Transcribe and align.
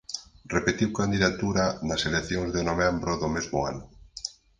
Repetiu 0.55 0.87
candidatura 0.99 1.65
nas 1.87 2.01
Eleccións 2.09 2.49
de 2.55 2.61
novembro 2.69 3.11
do 3.21 3.29
mesmo 3.35 3.59
ano. 3.71 3.83